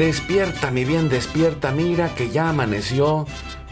[0.00, 3.26] Despierta, mi bien, despierta, mira que ya amaneció.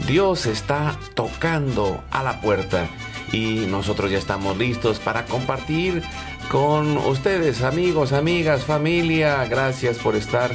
[0.05, 2.87] Dios está tocando a la puerta
[3.31, 6.03] y nosotros ya estamos listos para compartir
[6.51, 9.43] con ustedes, amigos, amigas, familia.
[9.45, 10.51] Gracias por estar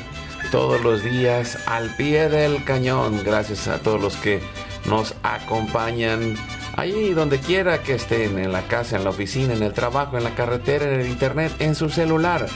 [0.53, 3.23] todos los días al pie del cañón.
[3.25, 4.41] Gracias a todos los que
[4.87, 6.37] nos acompañan
[6.77, 10.23] allí donde quiera que estén, en la casa, en la oficina, en el trabajo, en
[10.23, 12.47] la carretera, en el internet, en su celular,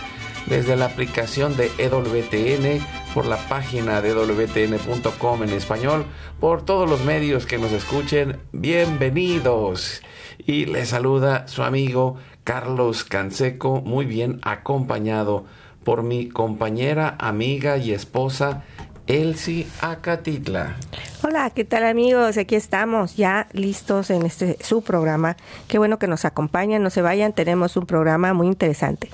[0.49, 6.07] desde la aplicación de EWTN, por la página de EWTN.com en español,
[6.41, 8.39] por todos los medios que nos escuchen.
[8.53, 10.03] Bienvenidos.
[10.39, 15.45] Y les saluda su amigo Carlos Canseco, muy bien acompañado
[15.85, 18.65] por mi compañera, amiga y esposa
[19.07, 20.77] Elsie Acatitla.
[21.23, 22.37] Hola, ¿qué tal amigos?
[22.37, 25.37] Aquí estamos ya listos en este su programa.
[25.67, 29.11] Qué bueno que nos acompañan, no se vayan, tenemos un programa muy interesante.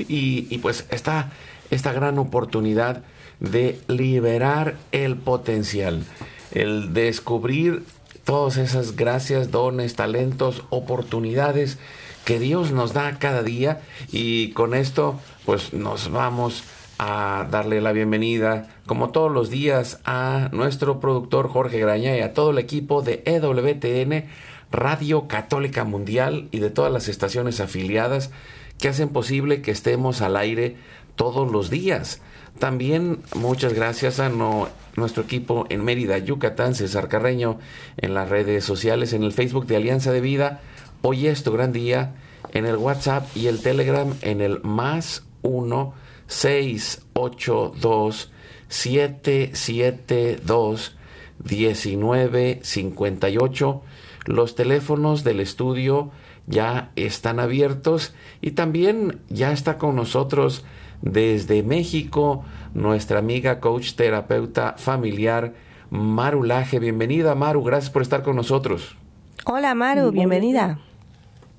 [0.00, 1.32] Y, y pues está
[1.70, 3.02] esta gran oportunidad
[3.40, 6.04] de liberar el potencial,
[6.52, 7.82] el descubrir
[8.24, 11.78] todas esas gracias, dones, talentos, oportunidades
[12.24, 13.80] que Dios nos da cada día.
[14.10, 16.64] Y con esto pues nos vamos
[16.98, 22.32] a darle la bienvenida como todos los días a nuestro productor Jorge Graña y a
[22.32, 24.24] todo el equipo de EWTN
[24.72, 28.30] Radio Católica Mundial y de todas las estaciones afiliadas
[28.78, 30.76] que hacen posible que estemos al aire
[31.14, 32.20] todos los días.
[32.58, 37.58] También muchas gracias a nuestro equipo en Mérida, Yucatán, César Carreño,
[37.98, 40.60] en las redes sociales, en el Facebook de Alianza de Vida.
[41.02, 42.14] Hoy es tu gran día,
[42.52, 45.92] en el WhatsApp y el Telegram en el más 1
[46.26, 48.32] 682
[48.68, 50.96] 772
[51.44, 53.82] 1958.
[54.26, 56.10] Los teléfonos del estudio
[56.46, 60.64] ya están abiertos y también ya está con nosotros
[61.02, 65.54] desde México nuestra amiga coach terapeuta familiar
[65.90, 66.78] Maru Laje.
[66.78, 68.96] Bienvenida Maru, gracias por estar con nosotros.
[69.44, 70.78] Hola Maru, bienvenida.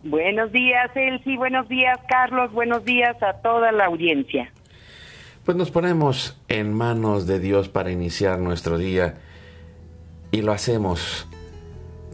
[0.04, 4.52] Buenos días Elsie, buenos días Carlos, buenos días a toda la audiencia.
[5.44, 9.16] Pues nos ponemos en manos de Dios para iniciar nuestro día
[10.32, 11.28] y lo hacemos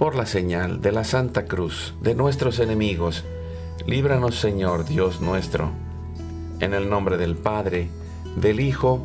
[0.03, 3.23] por la señal de la Santa Cruz de nuestros enemigos.
[3.87, 5.71] Líbranos Señor Dios nuestro,
[6.59, 7.87] en el nombre del Padre,
[8.35, 8.99] del Hijo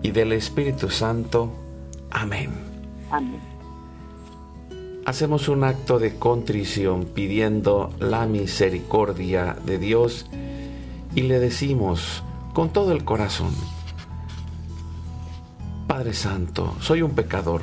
[0.00, 1.50] y del Espíritu Santo.
[2.08, 2.52] Amén.
[3.10, 3.40] Amén.
[5.04, 10.26] Hacemos un acto de contrición pidiendo la misericordia de Dios
[11.16, 12.22] y le decimos
[12.52, 13.50] con todo el corazón,
[15.88, 17.62] Padre Santo, soy un pecador.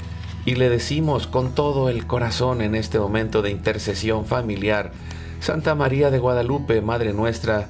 [0.45, 4.91] y le decimos con todo el corazón en este momento de intercesión familiar,
[5.39, 7.69] Santa María de Guadalupe, Madre nuestra,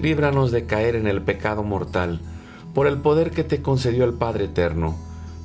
[0.00, 2.20] líbranos de caer en el pecado mortal,
[2.74, 4.96] por el poder que te concedió el Padre Eterno.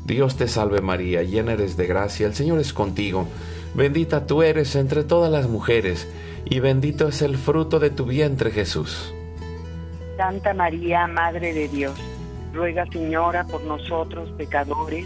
[0.06, 3.28] Dios te salve María, llena eres de gracia, el Señor es contigo,
[3.76, 6.08] bendita tú eres entre todas las mujeres,
[6.46, 9.14] y bendito es el fruto de tu vientre Jesús.
[10.16, 11.94] Santa María, Madre de Dios,
[12.54, 15.06] ruega Señora por nosotros pecadores,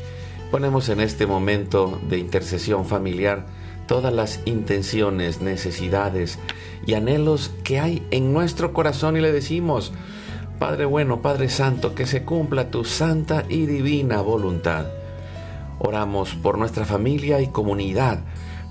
[0.51, 3.45] Ponemos en este momento de intercesión familiar
[3.87, 6.39] todas las intenciones, necesidades
[6.85, 9.93] y anhelos que hay en nuestro corazón y le decimos,
[10.59, 14.87] Padre bueno, Padre Santo, que se cumpla tu santa y divina voluntad.
[15.79, 18.19] Oramos por nuestra familia y comunidad,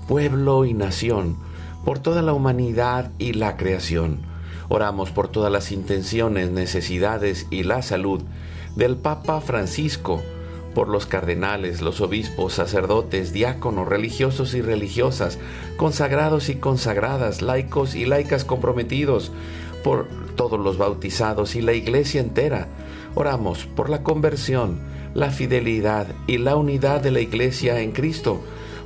[0.07, 1.37] pueblo y nación,
[1.83, 4.19] por toda la humanidad y la creación.
[4.69, 8.21] Oramos por todas las intenciones, necesidades y la salud
[8.75, 10.21] del Papa Francisco,
[10.73, 15.39] por los cardenales, los obispos, sacerdotes, diáconos, religiosos y religiosas,
[15.77, 19.31] consagrados y consagradas, laicos y laicas comprometidos,
[19.83, 22.67] por todos los bautizados y la iglesia entera.
[23.15, 24.79] Oramos por la conversión,
[25.13, 28.41] la fidelidad y la unidad de la iglesia en Cristo,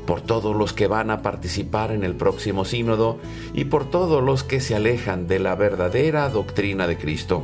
[0.07, 3.19] por todos los que van a participar en el próximo sínodo
[3.53, 7.43] y por todos los que se alejan de la verdadera doctrina de Cristo.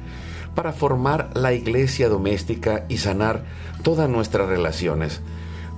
[0.55, 3.45] para formar la iglesia doméstica y sanar
[3.83, 5.21] todas nuestras relaciones.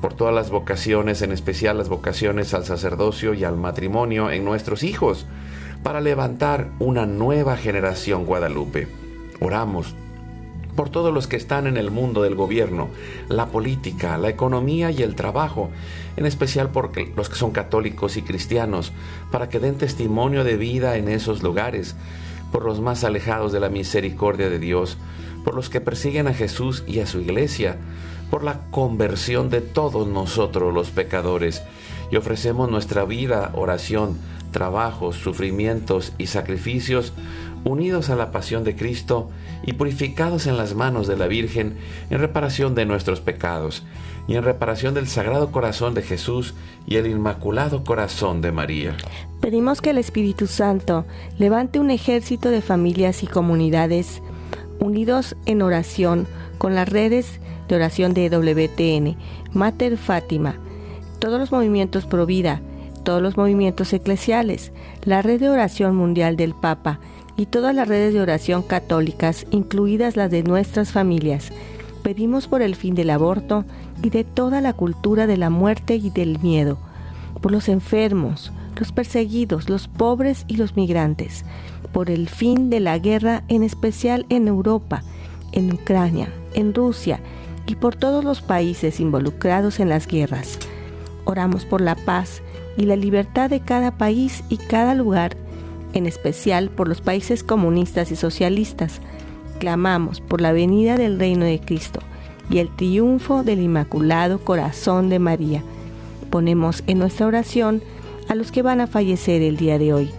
[0.02, 4.84] Por todas las vocaciones, en especial las vocaciones al sacerdocio y al matrimonio en nuestros
[4.84, 5.26] hijos,
[5.84, 8.88] para levantar una nueva generación guadalupe.
[9.40, 9.96] Oramos
[10.76, 12.90] por todos los que están en el mundo del gobierno,
[13.30, 15.70] la política, la economía y el trabajo,
[16.18, 18.92] en especial por los que son católicos y cristianos,
[19.32, 21.96] para que den testimonio de vida en esos lugares,
[22.54, 24.98] por los más alejados de la misericordia de Dios,
[25.44, 27.78] por los que persiguen a Jesús y a su iglesia,
[28.30, 31.64] por la conversión de todos nosotros los pecadores,
[32.12, 34.20] y ofrecemos nuestra vida, oración,
[34.52, 37.14] trabajos, sufrimientos y sacrificios
[37.64, 39.32] unidos a la pasión de Cristo
[39.66, 41.78] y purificados en las manos de la Virgen
[42.12, 43.84] en reparación de nuestros pecados
[44.28, 46.54] y en reparación del Sagrado Corazón de Jesús
[46.86, 48.96] y el Inmaculado Corazón de María.
[49.42, 51.06] Pedimos que el Espíritu Santo
[51.38, 54.22] levante un ejército de familias y comunidades
[54.80, 56.28] unidos en oración
[56.58, 59.18] con las redes de oración de WTN,
[59.54, 60.56] Mater Fátima,
[61.20, 62.62] todos los movimientos pro vida,
[63.04, 64.72] todos los movimientos eclesiales,
[65.04, 67.00] la red de oración mundial del Papa
[67.36, 71.52] y todas las redes de oración católicas, incluidas las de nuestras familias.
[72.04, 73.66] Pedimos por el fin del aborto
[74.02, 76.78] y de toda la cultura de la muerte y del miedo,
[77.42, 81.46] por los enfermos, los perseguidos, los pobres y los migrantes,
[81.92, 85.04] por el fin de la guerra, en especial en Europa,
[85.52, 87.20] en Ucrania, en Rusia
[87.68, 90.58] y por todos los países involucrados en las guerras.
[91.26, 92.42] Oramos por la paz
[92.78, 95.38] y la libertad de cada país y cada lugar,
[95.94, 99.00] en especial por los países comunistas y socialistas.
[99.60, 102.00] Clamamos por la venida del reino de Cristo
[102.50, 105.64] y el triunfo del Inmaculado Corazón de María.
[106.30, 107.82] Ponemos en nuestra oración
[108.28, 110.10] a los que van a fallecer el día de hoy,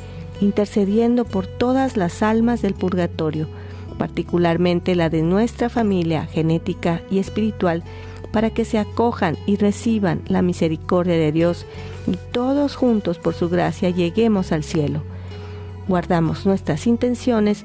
[0.40, 3.48] intercediendo por todas las almas del purgatorio,
[3.98, 7.82] particularmente la de nuestra familia genética y espiritual,
[8.32, 11.66] para que se acojan y reciban la misericordia de Dios
[12.06, 15.02] y todos juntos por su gracia lleguemos al cielo.
[15.86, 17.64] Guardamos nuestras intenciones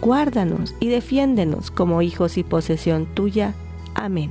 [0.00, 3.54] guárdanos y defiéndenos como hijos y posesión tuya.
[3.94, 4.30] Amén.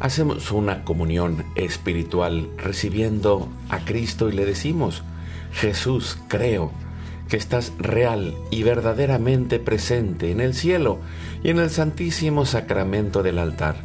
[0.00, 5.04] Hacemos una comunión espiritual recibiendo a Cristo y le decimos,
[5.52, 6.72] Jesús, creo
[7.28, 10.98] que estás real y verdaderamente presente en el cielo
[11.42, 13.76] y en el santísimo sacramento del altar.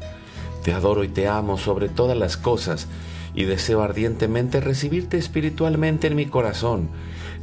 [0.64, 2.88] Te adoro y te amo sobre todas las cosas
[3.36, 6.90] y deseo ardientemente recibirte espiritualmente en mi corazón.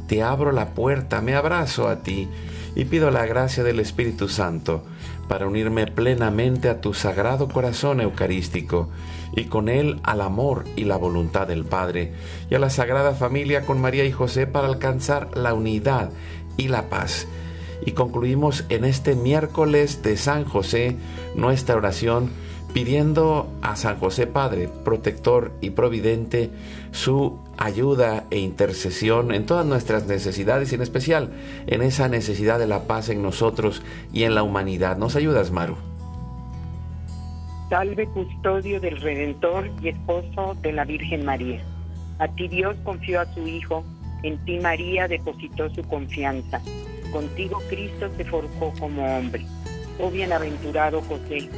[0.07, 2.27] Te abro la puerta, me abrazo a ti
[2.75, 4.83] y pido la gracia del Espíritu Santo
[5.27, 8.89] para unirme plenamente a tu sagrado corazón eucarístico
[9.35, 12.13] y con él al amor y la voluntad del Padre
[12.49, 16.11] y a la Sagrada Familia con María y José para alcanzar la unidad
[16.57, 17.27] y la paz.
[17.85, 20.95] Y concluimos en este miércoles de San José
[21.35, 22.29] nuestra oración
[22.75, 26.49] pidiendo a San José Padre, protector y providente,
[26.91, 31.31] su ayuda e intercesión en todas nuestras necesidades y en especial
[31.67, 33.81] en esa necesidad de la paz en nosotros
[34.13, 34.97] y en la humanidad.
[34.97, 35.77] ¿Nos ayudas, Maru?
[37.69, 41.59] Salve custodio del Redentor y esposo de la Virgen María.
[42.19, 43.83] A ti Dios confió a su Hijo,
[44.23, 46.61] en ti María depositó su confianza.
[47.11, 49.45] Contigo Cristo se forjó como hombre.
[49.99, 51.49] Oh bienaventurado José,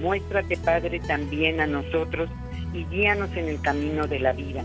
[0.00, 2.28] Muéstrate, Padre, también a nosotros
[2.72, 4.64] y guíanos en el camino de la vida.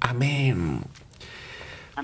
[0.00, 0.80] Amén.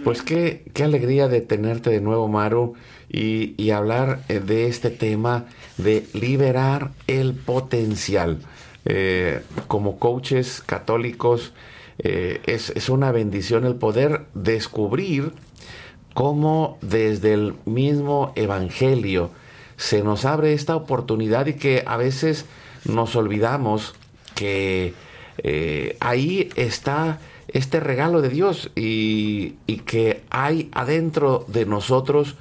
[0.04, 2.74] Pues qué, qué, alegría de tenerte de nuevo, Maru,
[3.08, 5.46] y, hablar eh, de este tema
[5.78, 8.38] de liberar el potencial.
[8.84, 11.52] Eh, como coaches católicos,
[11.98, 15.32] eh, es, es, una bendición el poder descubrir
[16.12, 19.30] cómo desde el mismo Evangelio
[19.76, 22.44] se nos abre esta oportunidad y que a veces
[22.84, 23.94] nos olvidamos
[24.34, 24.94] que
[25.38, 27.18] eh, ahí está
[27.56, 29.52] este regalo de Dios y,
[29.86, 32.36] que hay adentro de nosotros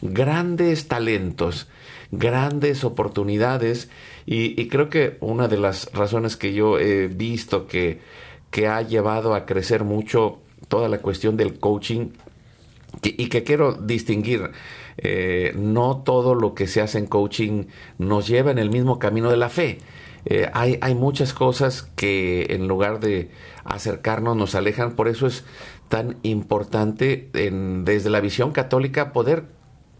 [0.00, 1.66] grandes talentos,
[2.12, 3.90] grandes oportunidades
[4.26, 8.00] y, creo que una de las razones que yo he visto que,
[8.50, 12.10] que ha llevado a crecer mucho toda la cuestión del coaching
[13.02, 14.50] y que quiero distinguir,
[14.98, 17.64] eh, no todo lo que se hace en coaching
[17.98, 19.78] nos lleva en el mismo camino de la fe.
[20.24, 23.30] Eh, hay, hay, muchas cosas que en lugar de
[23.64, 25.44] acercarnos nos alejan, por eso es
[25.88, 29.44] tan importante desde la visión católica poder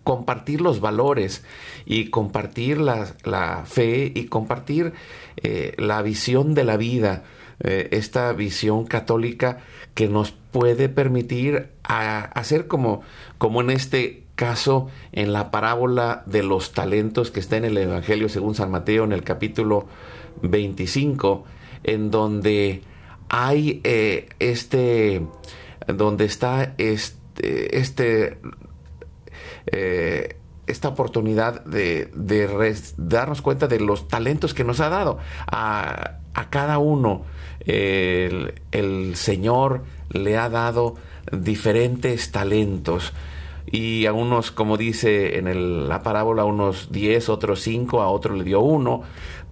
[0.04, 1.44] compartir los valores
[1.84, 4.92] y compartir la, fe y compartir
[5.36, 7.24] eh, la visión de la vida,
[7.62, 9.58] esta visión católica
[9.94, 13.02] que nos puede permitir hacer como,
[13.36, 18.28] como en este caso en la parábola de los talentos que está en el Evangelio
[18.28, 19.86] según San Mateo en el capítulo
[20.42, 21.44] 25,
[21.84, 22.82] en donde
[23.28, 25.22] hay eh, este,
[25.86, 28.38] donde está este, este
[29.66, 32.10] eh, esta oportunidad de,
[32.96, 35.18] darnos cuenta de los talentos que nos ha dado
[35.48, 36.18] a,
[36.48, 37.24] cada uno.
[37.66, 40.96] el Señor le ha dado
[41.32, 43.12] diferentes talentos
[43.72, 48.44] y a unos, como dice en la parábola, unos 10, otros 5, a otro le
[48.44, 49.02] dio uno,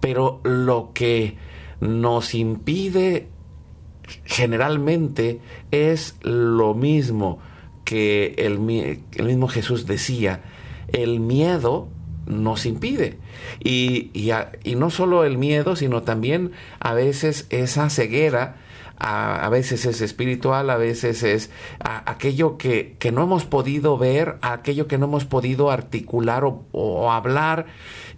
[0.00, 1.37] pero lo que
[1.80, 3.28] nos impide
[4.25, 7.38] generalmente es lo mismo
[7.84, 10.42] que el, el mismo Jesús decía,
[10.92, 11.88] el miedo
[12.26, 13.18] nos impide.
[13.60, 18.56] Y, y, no solo el miedo, sino también a veces esa ceguera,
[18.99, 21.50] a, veces es espiritual, a veces es
[21.81, 27.11] aquello que, que, no hemos podido ver, aquello que no hemos podido articular o, o
[27.12, 27.67] hablar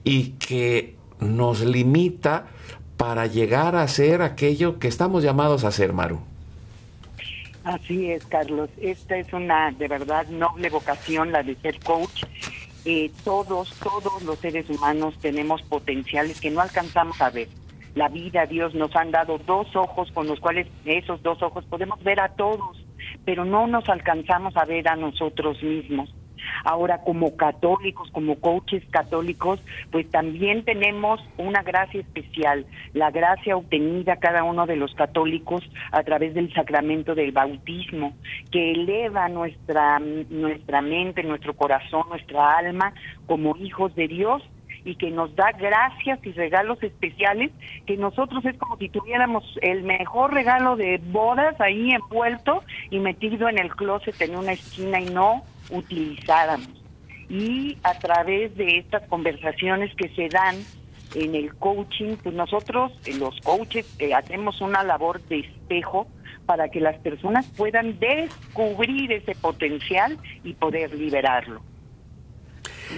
[0.04, 2.46] y que nos limita
[2.96, 6.20] para llegar a ser aquello que estamos llamados a ser, Maru.
[7.64, 8.70] Así es, Carlos.
[8.80, 12.24] Esta es una de verdad noble vocación, la de ser coach.
[12.86, 17.48] Eh, todos, todos los seres humanos tenemos potenciales que no alcanzamos a ver.
[17.94, 22.02] La vida, Dios nos han dado dos ojos con los cuales esos dos ojos podemos
[22.02, 22.84] ver a todos,
[23.24, 26.14] pero no nos alcanzamos a ver a nosotros mismos.
[26.64, 34.16] Ahora, como católicos, como coaches católicos, pues también tenemos una gracia especial, la gracia obtenida
[34.16, 38.14] cada uno de los católicos a través del sacramento del bautismo,
[38.50, 42.94] que eleva nuestra, nuestra mente, nuestro corazón, nuestra alma
[43.26, 44.42] como hijos de Dios
[44.84, 47.50] y que nos da gracias y regalos especiales
[47.86, 53.48] que nosotros es como si tuviéramos el mejor regalo de bodas ahí envuelto y metido
[53.48, 56.68] en el closet en una esquina y no utilizáramos.
[57.28, 60.56] Y a través de estas conversaciones que se dan
[61.14, 66.06] en el coaching, pues nosotros, los coaches, eh, hacemos una labor de espejo
[66.46, 71.62] para que las personas puedan descubrir ese potencial y poder liberarlo.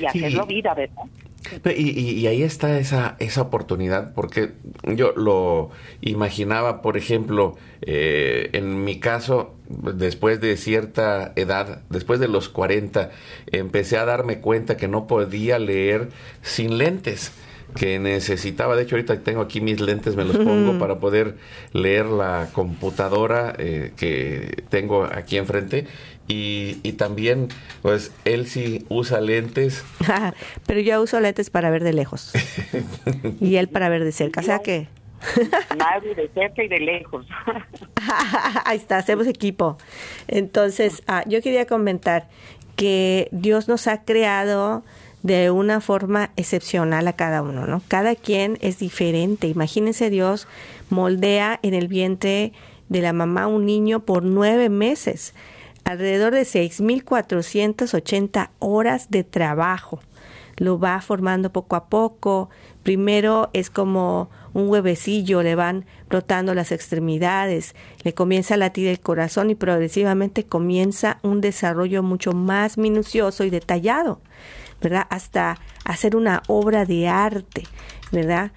[0.01, 1.05] Y hacerlo vida, ¿verdad?
[1.77, 4.53] Y, ahí está esa, esa oportunidad, porque
[4.85, 12.29] yo lo imaginaba, por ejemplo, eh, en mi caso, después de cierta edad, después de
[12.29, 13.11] los 40,
[13.47, 16.09] empecé a darme cuenta que no podía leer
[16.43, 17.33] sin lentes
[17.75, 18.77] que necesitaba.
[18.77, 21.37] De hecho, ahorita tengo aquí mis lentes, me los pongo para poder
[21.73, 25.87] leer la computadora eh, que tengo aquí enfrente.
[26.29, 27.49] Y, y, también,
[27.83, 29.85] pues, él sí usa lentes.
[30.67, 32.33] Pero yo uso lentes para ver de lejos.
[33.41, 34.41] y él para ver de cerca.
[34.41, 34.89] O sea que...
[35.77, 37.27] Nadie de cerca y de lejos.
[38.65, 39.79] Ahí está, hacemos equipo.
[40.27, 42.29] Entonces, ah, yo quería comentar
[42.77, 44.83] que Dios nos ha creado
[45.23, 47.83] de una forma excepcional a cada uno, ¿no?
[47.89, 49.47] Cada quien es diferente.
[49.47, 50.49] Imagínense Dios
[50.91, 52.53] moldea en el vientre
[52.89, 55.35] de la mamá un niño por nueve meses,
[55.85, 60.01] alrededor de 6.480 horas de trabajo.
[60.57, 62.51] Lo va formando poco a poco.
[62.83, 69.01] Primero es como un huevecillo, le van brotando las extremidades, le comienza a latir el
[69.01, 74.21] corazón y progresivamente comienza un desarrollo mucho más minucioso y detallado.
[74.83, 75.07] ¿verdad?
[75.11, 77.63] Hasta hacer una obra de arte,
[78.11, 78.51] ¿verdad?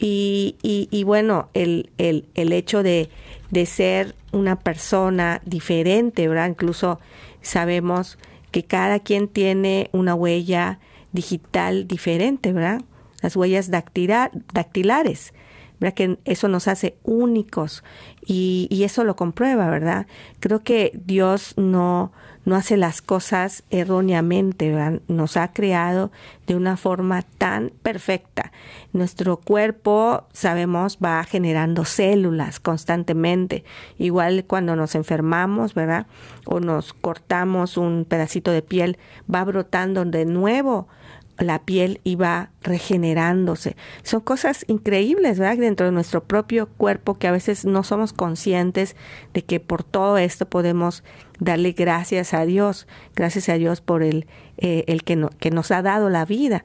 [0.00, 3.10] Y, y, bueno, el, el, el hecho de,
[3.50, 6.48] de, ser una persona diferente, ¿verdad?
[6.48, 7.00] Incluso
[7.40, 8.18] sabemos
[8.50, 10.78] que cada quien tiene una huella
[11.12, 12.82] digital diferente, ¿verdad?
[13.22, 15.34] Las huellas dactilares,
[15.80, 15.94] ¿verdad?
[15.94, 17.84] Que eso nos hace únicos
[18.24, 20.06] y, y eso lo comprueba, ¿verdad?
[20.40, 22.12] Creo que Dios no,
[22.48, 24.74] no hace las cosas erróneamente,
[25.06, 26.10] nos ha creado
[26.46, 28.52] de una forma tan perfecta.
[28.94, 33.64] Nuestro cuerpo, sabemos, va generando células constantemente.
[33.98, 36.06] Igual cuando nos enfermamos, ¿verdad?
[36.46, 38.96] O nos cortamos un pedacito de piel,
[39.32, 40.88] va brotando de nuevo
[41.38, 43.76] la piel iba regenerándose.
[44.02, 45.58] Son cosas increíbles, ¿verdad?
[45.58, 48.96] Dentro de nuestro propio cuerpo que a veces no somos conscientes
[49.34, 51.04] de que por todo esto podemos
[51.38, 54.26] darle gracias a Dios, gracias a Dios por el,
[54.58, 56.64] eh, el que, no, que nos ha dado la vida.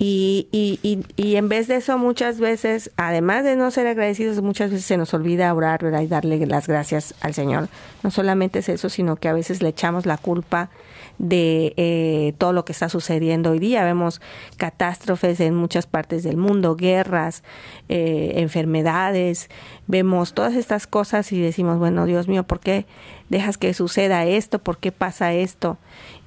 [0.00, 0.78] Y, y,
[1.16, 4.96] y, en vez de eso, muchas veces, además de no ser agradecidos, muchas veces se
[4.96, 6.02] nos olvida orar ¿verdad?
[6.02, 7.68] y darle las gracias al Señor.
[8.04, 10.70] No solamente es eso, sino que a veces le echamos la culpa
[11.18, 13.84] de eh, todo lo que está sucediendo hoy día.
[13.84, 14.20] Vemos
[14.56, 17.42] catástrofes en muchas partes del mundo, guerras,
[17.88, 19.48] eh, enfermedades,
[19.86, 22.86] vemos todas estas cosas y decimos, bueno, Dios mío, ¿por qué
[23.28, 24.58] dejas que suceda esto?
[24.58, 25.78] ¿Por qué pasa esto?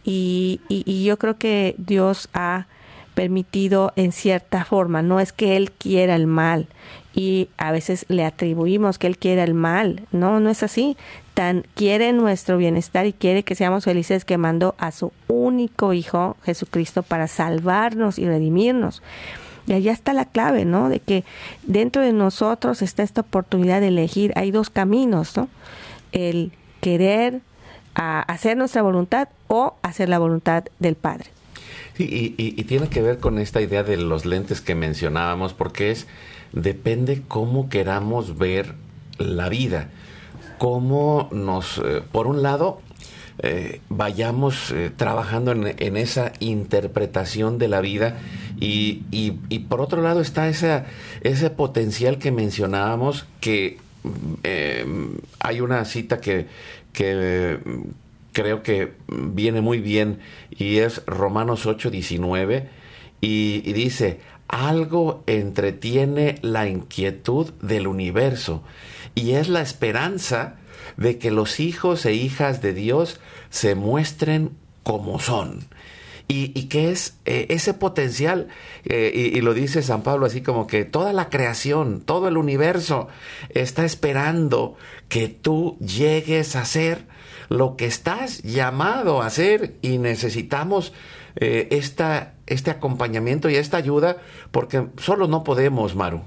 [0.03, 2.67] Y, y, y yo creo que Dios ha
[3.13, 6.67] permitido en cierta forma, no es que Él quiera el mal
[7.13, 10.95] y a veces le atribuimos que Él quiera el mal, no, no es así,
[11.33, 16.37] tan quiere nuestro bienestar y quiere que seamos felices que mandó a su único Hijo
[16.43, 19.01] Jesucristo para salvarnos y redimirnos.
[19.67, 20.89] Y allá está la clave, ¿no?
[20.89, 21.23] De que
[21.63, 24.33] dentro de nosotros está esta oportunidad de elegir.
[24.35, 25.49] Hay dos caminos, ¿no?
[26.11, 27.41] El querer
[27.93, 31.25] hacer nuestra voluntad o hacer la voluntad del Padre.
[31.95, 35.91] Sí, y, y, tiene que ver con esta idea de los lentes que mencionábamos, porque
[35.91, 36.07] es,
[36.53, 38.75] depende cómo queramos ver
[39.17, 39.89] la vida
[40.61, 42.81] cómo nos, eh, por un lado,
[43.39, 48.19] eh, vayamos eh, trabajando en, esa interpretación de la vida
[48.59, 50.85] y, y, por otro lado está esa,
[51.21, 53.79] ese potencial que mencionábamos que
[55.39, 56.45] hay una cita que,
[56.93, 57.57] que
[58.31, 60.19] creo que viene muy bien
[60.51, 62.69] y es Romanos 8, 19
[63.19, 64.19] y, y dice,
[64.51, 68.61] algo entretiene la inquietud del universo
[69.15, 70.57] y es la esperanza
[70.97, 74.51] de que los hijos e hijas de Dios se muestren
[74.83, 75.67] como son.
[76.33, 78.47] Y, que es eh, ese potencial,
[78.85, 82.37] eh, y, y, lo dice San Pablo así como que toda la creación, todo el
[82.37, 83.09] universo
[83.49, 84.77] está esperando
[85.09, 87.05] que tú llegues a ser
[87.49, 90.93] lo que estás llamado a ser y necesitamos
[91.35, 94.17] eh, esta, este acompañamiento y esta ayuda
[94.51, 96.21] porque solo no podemos, Maru.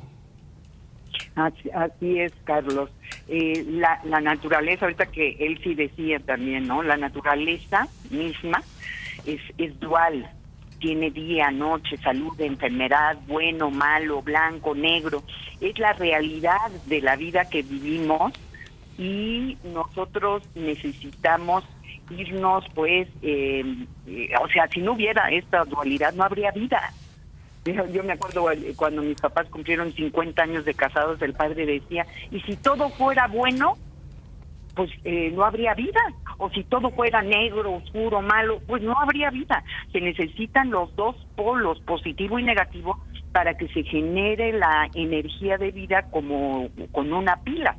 [1.36, 2.90] Así, es, Carlos.
[3.28, 6.82] Eh, la, la, naturaleza, ahorita que él sí decía también, ¿no?
[6.82, 8.62] La naturaleza misma
[9.26, 10.30] es, es dual,
[10.78, 15.24] tiene día, noche, salud, enfermedad, bueno, malo, blanco, negro.
[15.60, 18.32] Es la realidad de la vida que vivimos
[18.98, 21.64] y nosotros necesitamos
[22.10, 23.64] irnos, pues, eh,
[24.06, 26.92] eh, o sea, si no hubiera esta dualidad, no habría vida.
[27.64, 32.40] Yo me acuerdo cuando mis papás cumplieron 50 años de casados, el padre decía, y
[32.40, 33.78] si todo fuera bueno,
[34.74, 36.00] pues eh, no habría vida.
[36.38, 39.62] O si todo fuera negro, oscuro, malo, pues no habría vida.
[39.92, 42.98] Se necesitan los dos polos, positivo y negativo,
[43.32, 47.76] para que se genere la energía de vida como con una pila.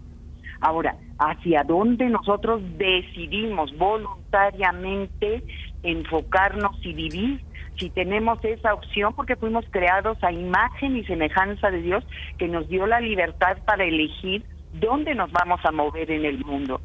[0.62, 5.44] Ahora, ¿hacia dónde nosotros decidimos voluntariamente
[5.84, 7.42] enfocarnos y vivir?
[7.78, 12.06] si tenemos esa opción, porque fuimos creados a imagen y semejanza de Dios,
[12.38, 14.44] que nos dio la libertad para elegir
[14.80, 16.82] dónde nos vamos a mover en el mundo.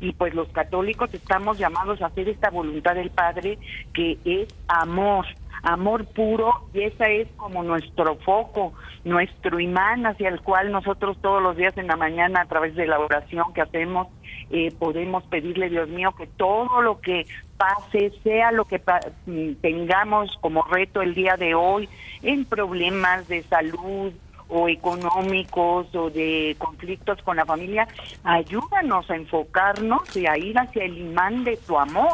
[0.00, 3.58] Y pues los católicos estamos llamados a hacer esta voluntad del Padre,
[3.92, 5.26] que es amor,
[5.64, 8.74] amor puro, y ese es como nuestro foco,
[9.04, 12.86] nuestro imán hacia el cual nosotros todos los días en la mañana, a través de
[12.86, 14.08] la oración que hacemos,
[14.50, 18.80] eh, podemos pedirle, Dios mío, que todo lo que pase, sea lo que
[19.26, 21.88] mm, tengamos como reto el día de hoy,
[22.22, 24.12] en problemas de salud
[24.48, 27.88] o económicos o de conflictos con la familia,
[28.22, 32.12] ayúdanos a enfocarnos y a ir hacia el imán de tu amor,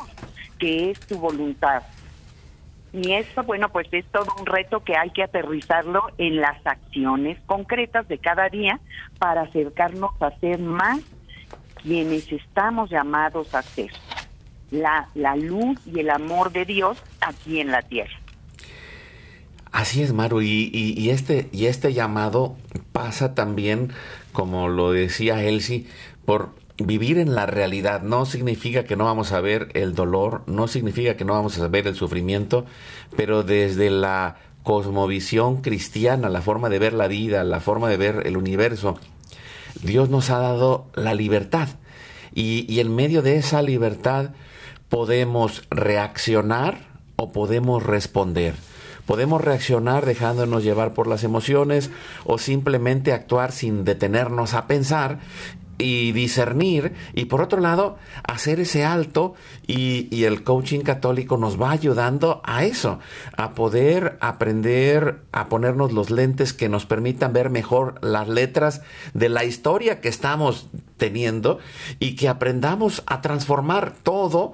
[0.59, 1.83] que es tu voluntad.
[2.93, 7.39] Y esto, bueno, pues es todo un reto que hay que aterrizarlo en las acciones
[7.47, 8.81] concretas de cada día
[9.19, 11.01] para acercarnos a ser más
[11.83, 13.91] quienes estamos llamados a ser
[14.71, 18.13] la, la luz y el amor de Dios aquí en la tierra.
[19.73, 22.57] Así es, Maru, y, y, este, y este llamado
[22.91, 23.93] pasa también,
[24.33, 25.87] como lo decía Elsie,
[26.25, 26.51] por
[26.81, 28.03] vivir en la realidad.
[28.03, 31.69] No significa que no vamos a ver el dolor, no significa que no vamos a
[31.69, 32.65] ver el sufrimiento,
[33.17, 38.27] pero desde la cosmovisión cristiana, la forma de ver la vida, la forma de ver
[38.27, 38.99] el universo,
[39.83, 41.69] Dios nos ha dado la libertad.
[42.35, 44.31] Y, y en medio de esa libertad,
[44.89, 48.55] podemos reaccionar o podemos responder.
[49.07, 51.91] Podemos reaccionar dejándonos llevar por las emociones
[52.25, 55.19] o simplemente actuar sin detenernos a pensar
[55.81, 59.35] y discernir y por otro lado hacer ese alto
[59.67, 62.99] y, el coaching católico nos va ayudando a eso,
[63.37, 68.83] a poder aprender a ponernos los lentes que nos permitan ver mejor las letras
[69.15, 71.59] de la historia que estamos teniendo
[71.99, 74.53] y que aprendamos a transformar todo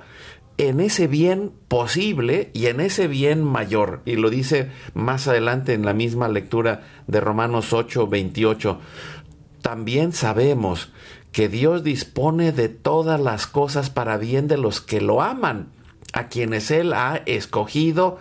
[0.58, 4.02] en ese bien posible y en ese bien mayor.
[4.04, 8.80] Y lo dice más adelante en la misma lectura de Romanos 8, 28.
[9.60, 10.92] También sabemos
[11.36, 15.68] que Dios dispone de todas las cosas para bien de los que lo aman,
[16.14, 18.16] a quienes Él ha escogido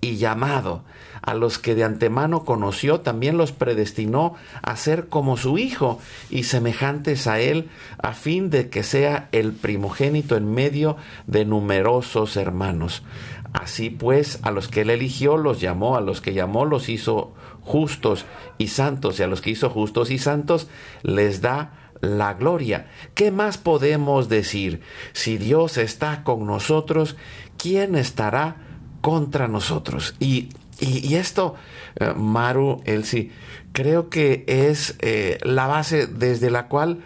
[0.00, 0.82] y llamado.
[1.22, 6.42] A los que de antemano conoció, también los predestinó a ser como su Hijo y
[6.42, 7.68] semejantes a Él,
[8.02, 10.96] a fin de que sea el primogénito en medio
[11.28, 13.04] de numerosos hermanos.
[13.52, 17.32] Así pues, a los que Él eligió los llamó, a los que llamó los hizo
[17.60, 18.26] justos
[18.58, 20.66] y santos, y a los que hizo justos y santos
[21.04, 22.86] les da la gloria.
[23.14, 24.80] ¿Qué más podemos decir?
[25.12, 27.16] Si Dios está con nosotros,
[27.56, 28.56] ¿quién estará
[29.00, 30.14] contra nosotros?
[30.18, 31.54] Y, y, esto,
[31.96, 33.30] eh, Maru, Elsie,
[33.72, 37.00] creo que es eh, la base desde la cual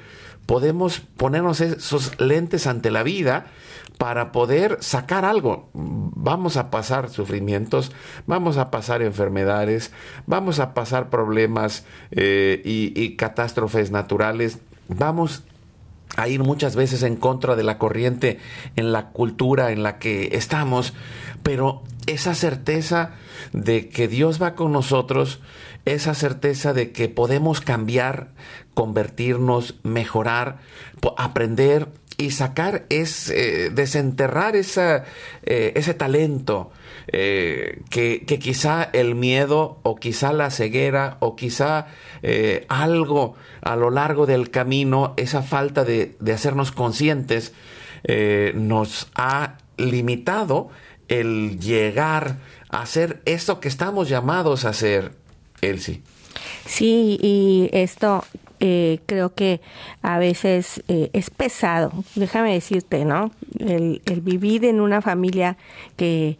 [0.47, 3.47] podemos ponernos esos lentes ante la vida
[3.99, 5.69] para poder sacar algo.
[5.75, 7.93] Vamos a pasar sufrimientos,
[8.27, 9.93] vamos a pasar enfermedades,
[10.27, 14.59] vamos a pasar problemas eh, y, y catástrofes naturales,
[14.97, 15.45] vamos
[16.17, 18.39] a ir muchas veces en contra de la corriente
[18.77, 20.93] en la cultura en la que estamos,
[21.43, 23.13] pero esa certeza
[23.53, 25.41] de que Dios va con nosotros,
[25.85, 28.33] esa certeza de que podemos cambiar,
[28.75, 30.59] convertirnos, mejorar,
[31.17, 31.89] aprender
[32.21, 35.03] y sacar es eh, desenterrar eh,
[35.43, 36.71] ese talento
[37.09, 41.87] eh, que, que, quizá el miedo o quizá la ceguera o quizá
[42.69, 47.55] algo a lo largo del camino, esa falta de, hacernos conscientes
[48.55, 50.69] nos ha limitado
[51.09, 52.37] el llegar
[52.69, 55.13] a hacer eso que estamos llamados a hacer,
[55.63, 56.03] Elsie.
[56.67, 58.25] Sí, y esto
[58.61, 59.61] eh, creo que
[60.03, 63.31] a veces eh, es pesado, déjame decirte, ¿no?
[63.59, 65.57] El, el vivir en una familia
[65.97, 66.37] que,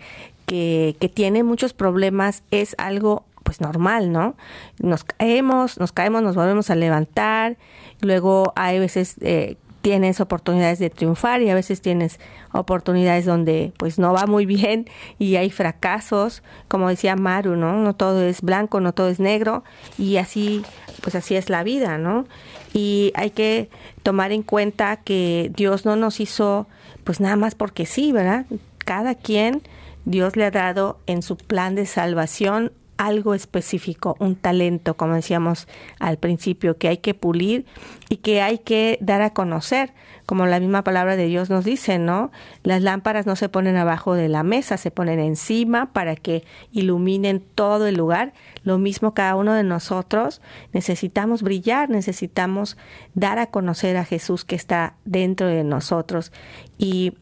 [0.47, 4.37] que, que, tiene muchos problemas es algo pues normal, ¿no?
[4.79, 7.57] Nos caemos, nos caemos, nos volvemos a levantar,
[8.01, 12.21] luego hay veces eh, tienes oportunidades de triunfar y a veces tienes
[12.53, 14.87] oportunidades donde pues no va muy bien
[15.19, 17.75] y hay fracasos, como decía Maru, ¿no?
[17.79, 19.65] No todo es blanco, no todo es negro
[19.99, 20.63] y así
[21.03, 22.27] pues así es la vida, ¿no?
[22.73, 23.71] Y hay que
[24.03, 26.67] tomar en cuenta que Dios no nos hizo
[27.05, 28.47] pues nada más porque sí, ¿verdad?
[28.79, 29.63] Cada quien
[30.05, 35.67] Dios le ha dado en su plan de salvación algo específico, un talento, como decíamos
[36.01, 37.65] al principio, que hay que pulir
[38.11, 39.95] y que hay que dar a conocer,
[40.27, 42.31] como la misma palabra de Dios nos dice, ¿no?
[42.63, 47.43] Las lámparas no se ponen abajo de la mesa, se ponen encima para que iluminen
[47.55, 48.35] todo el lugar.
[48.65, 50.43] Lo mismo cada uno de nosotros
[50.75, 52.77] necesitamos brillar, necesitamos
[53.15, 56.33] dar a conocer a Jesús que está dentro de nosotros
[56.77, 57.15] y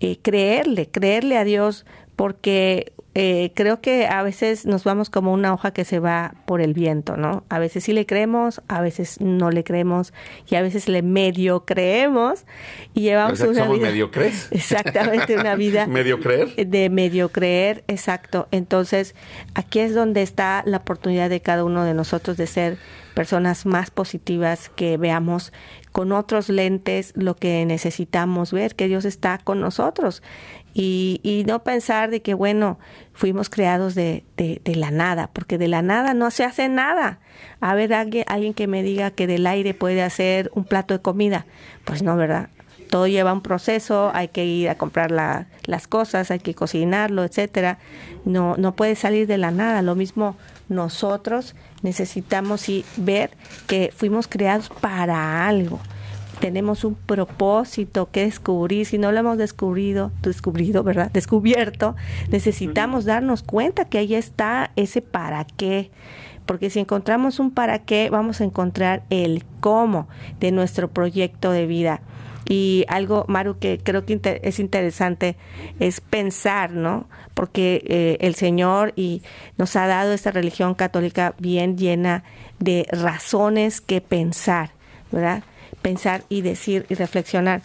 [0.00, 5.52] eh, creerle, creerle a Dios porque eh, creo que a veces nos vamos como una
[5.52, 7.44] hoja que se va por el viento, ¿no?
[7.50, 10.14] A veces sí le creemos, a veces no le creemos
[10.48, 12.46] y a veces le medio creemos
[12.94, 14.48] y llevamos una somos vida medio crees.
[14.50, 18.48] exactamente una vida medio creer de medio creer, exacto.
[18.50, 19.14] Entonces
[19.54, 22.78] aquí es donde está la oportunidad de cada uno de nosotros de ser
[23.14, 25.52] personas más positivas, que veamos
[25.92, 30.22] con otros lentes lo que necesitamos ver, que Dios está con nosotros
[30.74, 32.78] y, y no pensar de que, bueno,
[33.12, 37.18] fuimos creados de, de, la nada, porque de la nada no se hace nada.
[37.60, 41.02] A ver, alguien, alguien que me diga que del aire puede hacer un plato de
[41.02, 41.46] comida,
[41.84, 42.48] pues no, ¿verdad?
[42.88, 47.24] Todo lleva un proceso, hay que ir a comprar la, las cosas, hay que cocinarlo,
[47.24, 47.78] etcétera.
[48.24, 49.80] No, no puede salir de la nada.
[49.80, 50.36] Lo mismo
[50.68, 53.30] nosotros necesitamos y ver
[53.66, 55.80] que fuimos creados para algo
[56.42, 61.08] tenemos un propósito que descubrir, si no lo hemos descubrido, descubrido, ¿verdad?
[61.12, 61.94] Descubierto,
[62.30, 65.92] necesitamos darnos cuenta que ahí está ese para qué.
[66.44, 70.08] Porque si encontramos un para qué, vamos a encontrar el cómo
[70.40, 72.00] de nuestro proyecto de vida.
[72.48, 75.36] Y algo, Maru, que creo que es interesante
[75.78, 77.08] es pensar, ¿no?
[77.34, 79.22] Porque eh, el Señor y
[79.58, 82.24] nos ha dado esta religión católica bien llena
[82.58, 84.70] de razones que pensar,
[85.10, 85.44] ¿verdad?
[85.82, 87.60] pensar y decir y reflexionar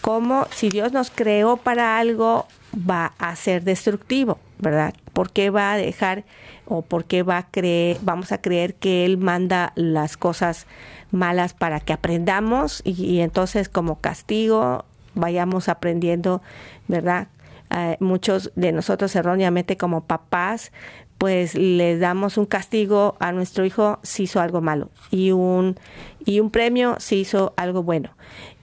[0.00, 4.94] cómo si Dios nos creó para algo va a ser destructivo, ¿verdad?
[5.12, 6.24] ¿Por qué va a dejar
[6.66, 10.66] o por qué va a creer, vamos a creer que Él manda las cosas
[11.14, 16.42] malas para que aprendamos y, y entonces como castigo vayamos aprendiendo,
[16.88, 17.28] ¿verdad?
[17.70, 20.70] Eh, muchos de nosotros erróneamente como papás
[21.18, 25.78] pues le damos un castigo a nuestro hijo si hizo algo malo y un
[26.26, 28.10] y un premio si hizo algo bueno.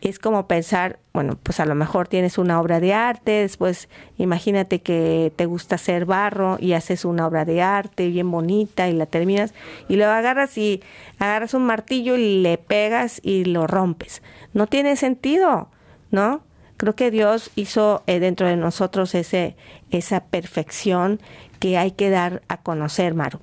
[0.02, 3.88] Es como pensar, bueno, pues a lo mejor tienes una obra de arte, después
[4.18, 8.94] imagínate que te gusta hacer barro y haces una obra de arte bien bonita y
[8.94, 9.54] la terminas
[9.88, 10.82] y luego agarras y
[11.20, 14.24] agarras un martillo y le pegas y lo rompes.
[14.54, 15.70] No tiene sentido,
[16.10, 16.42] ¿no?
[16.78, 19.56] Creo que Dios hizo eh, dentro de nosotros ese
[19.92, 21.20] esa perfección
[21.60, 23.40] que hay que dar a conocer, Maru.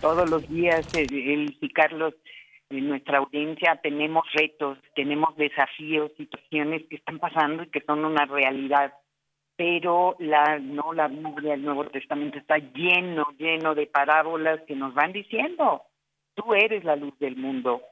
[0.00, 2.14] Todos los días, el, el y Carlos,
[2.78, 8.24] en nuestra audiencia tenemos retos, tenemos desafíos, situaciones que están pasando y que son una
[8.26, 8.92] realidad.
[9.56, 14.94] Pero la no la Biblia, el Nuevo Testamento está lleno, lleno de parábolas que nos
[14.94, 15.82] van diciendo,
[16.34, 17.82] tú eres la luz del mundo,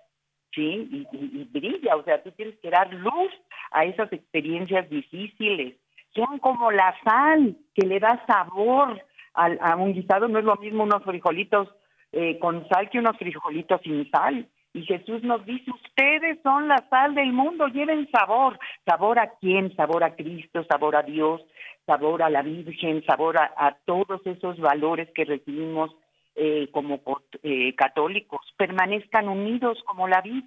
[0.55, 1.07] ¿sí?
[1.13, 3.33] Y, brilla, o sea, tú tienes que dar luz
[3.73, 5.77] a esas experiencias difíciles.
[6.15, 9.01] Son como la sal que le da sabor
[9.35, 11.69] al, a un guisado, no es lo mismo unos frijolitos
[12.13, 14.49] eh, con sal que unos frijolitos sin sal.
[14.73, 18.59] Y Jesús nos dice, ustedes son la sal del mundo, lleven sabor.
[18.87, 19.75] ¿Sabor a quién?
[19.75, 21.43] Sabor a Cristo, sabor a Dios,
[21.87, 25.91] sabor a la Virgen, sabor a, todos esos valores que recibimos
[26.37, 27.01] eh, como
[27.43, 28.41] eh, católicos.
[28.57, 30.45] Permanezcan unidos como la vid.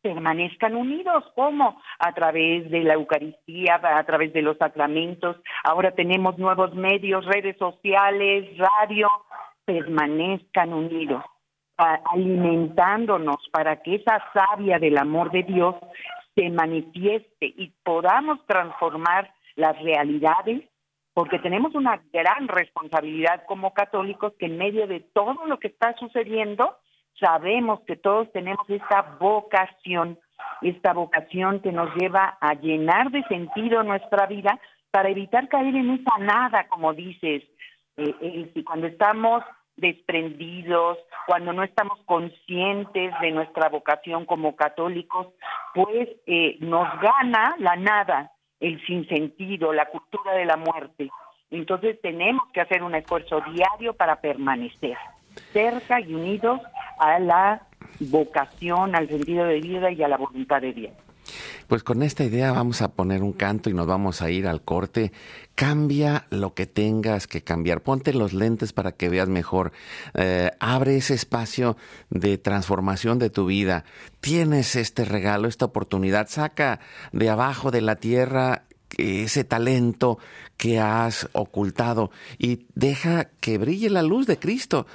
[0.00, 1.22] permanezcan unidos.
[1.36, 1.80] ¿Cómo?
[2.00, 5.36] A través de la Eucaristía, a través de los sacramentos.
[5.62, 9.08] Ahora tenemos nuevos medios, redes sociales, radio.
[9.64, 11.22] Permanezcan unidos,
[11.82, 15.74] alimentándonos para que esa savia del amor de Dios
[16.34, 20.62] se manifieste y podamos transformar las realidades
[21.14, 25.94] porque tenemos una gran responsabilidad como católicos que en medio de todo lo que está
[25.98, 26.78] sucediendo,
[27.20, 30.18] sabemos que todos tenemos esta vocación,
[30.62, 34.58] esta vocación que nos lleva a llenar de sentido nuestra vida
[34.90, 37.42] para evitar caer en esa nada, como dices,
[37.98, 39.42] eh, cuando estamos
[39.76, 45.28] desprendidos, cuando no estamos conscientes de nuestra vocación como católicos,
[45.74, 51.10] pues eh, nos gana la nada, el sinsentido, la cultura de la muerte.
[51.50, 54.96] Entonces tenemos que hacer un esfuerzo diario para permanecer
[55.52, 56.60] cerca y unidos
[56.98, 57.66] a la
[58.00, 60.92] vocación, al sentido de vida y a la voluntad de Dios.
[61.66, 64.62] Pues con esta idea vamos a poner un canto y nos vamos a ir al
[64.62, 65.12] corte.
[65.54, 67.82] Cambia lo que tengas que cambiar.
[67.82, 69.72] Ponte los lentes para que veas mejor.
[70.14, 71.76] Eh, abre ese espacio
[72.10, 73.84] de transformación de tu vida.
[74.20, 76.28] Tienes este regalo, esta oportunidad.
[76.28, 76.80] Saca
[77.12, 78.64] de abajo de la tierra
[78.98, 80.18] ese talento
[80.56, 84.86] que has ocultado y deja que brille la luz de Cristo,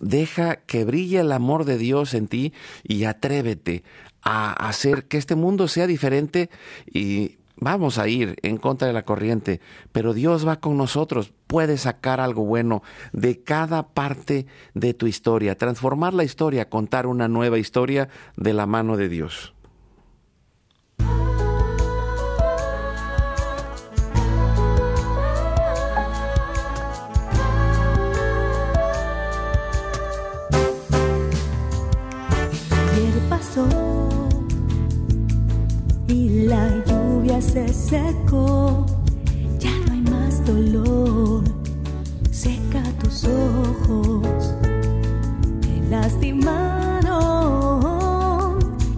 [0.00, 2.52] deja que brille el amor de Dios en ti
[2.82, 3.84] y atrévete
[4.22, 6.50] a hacer que este mundo sea diferente
[6.86, 9.60] y vamos a ir en contra de la corriente,
[9.92, 12.82] pero Dios va con nosotros, puede sacar algo bueno
[13.12, 18.66] de cada parte de tu historia, transformar la historia, contar una nueva historia de la
[18.66, 19.54] mano de Dios.
[37.52, 38.86] Se secó,
[39.58, 41.44] ya no hay más dolor.
[42.30, 44.54] Seca tus ojos,
[45.60, 46.62] te lastimaron.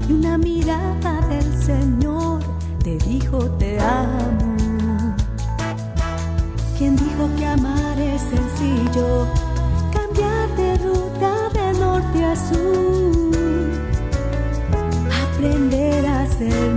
[0.08, 2.42] Y una mirada del Señor
[2.84, 5.16] te dijo te amo.
[6.78, 9.26] Quien dijo que amar es sencillo,
[9.92, 13.72] cambiar de ruta de norte a sur,
[15.24, 16.73] aprender a ser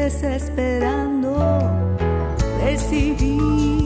[0.00, 1.36] No estés esperando
[2.64, 3.79] recibir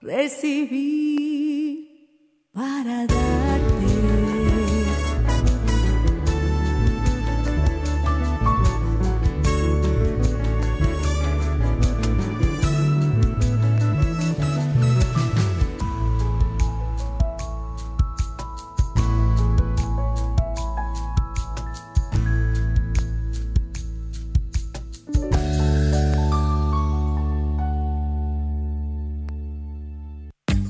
[0.00, 1.88] recibí
[2.52, 3.45] para darte.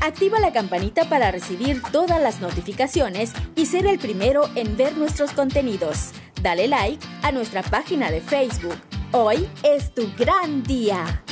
[0.00, 5.32] Activa la campanita para recibir todas las notificaciones y ser el primero en ver nuestros
[5.32, 6.12] contenidos.
[6.40, 8.76] Dale like a nuestra página de Facebook.
[9.12, 11.24] Hoy es tu gran día.